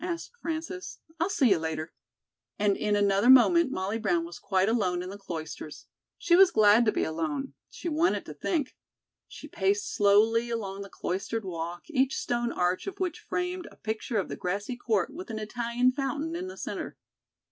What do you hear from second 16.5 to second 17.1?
center.